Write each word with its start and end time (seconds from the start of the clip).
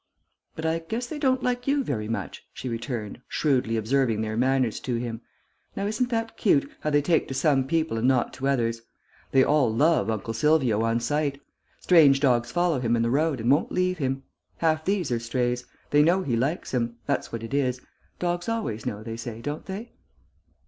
"But 0.55 0.65
I 0.65 0.79
guess 0.79 1.05
they 1.05 1.19
don't 1.19 1.43
like 1.43 1.67
you 1.67 1.83
very 1.83 2.07
much," 2.07 2.43
she 2.53 2.67
returned, 2.67 3.21
shrewdly 3.27 3.77
observing 3.77 4.21
their 4.21 4.35
manners 4.35 4.79
to 4.79 4.95
him. 4.95 5.21
"Now 5.75 5.85
isn't 5.85 6.09
that 6.09 6.37
cute, 6.37 6.67
how 6.79 6.89
they 6.89 7.03
take 7.03 7.27
to 7.27 7.35
some 7.35 7.67
people 7.67 7.99
and 7.99 8.07
not 8.07 8.33
to 8.33 8.47
others. 8.47 8.81
They 9.29 9.43
all 9.43 9.71
love 9.71 10.09
Uncle 10.09 10.33
Silvio 10.33 10.81
on 10.81 11.01
sight. 11.01 11.39
Stray 11.81 12.07
dogs 12.13 12.51
follow 12.51 12.79
him 12.79 12.95
in 12.95 13.03
the 13.03 13.11
road 13.11 13.39
and 13.39 13.51
won't 13.51 13.71
leave 13.71 13.99
him. 13.99 14.23
Half 14.57 14.85
these 14.85 15.11
are 15.11 15.19
strays.... 15.19 15.65
They 15.91 16.01
know 16.01 16.23
he 16.23 16.35
likes 16.35 16.71
them, 16.71 16.97
that's 17.05 17.31
what 17.31 17.43
it 17.43 17.53
is. 17.53 17.79
Dogs 18.17 18.49
always 18.49 18.87
know, 18.87 19.03
they 19.03 19.17
say, 19.17 19.39
don't 19.39 19.67
they." 19.67 19.91